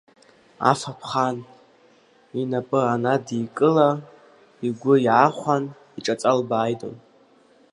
Афатә 0.69 1.05
хаан, 1.09 1.37
инапы 2.39 2.79
анадикыла, 2.93 3.89
игәы 4.67 4.93
иаахәаны 5.05 5.69
иҿаҵа 5.97 6.31
лбааидон. 6.37 6.95